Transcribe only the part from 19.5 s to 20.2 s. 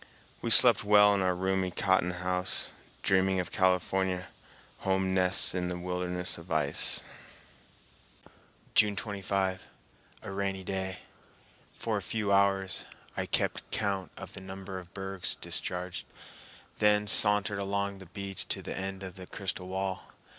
wall.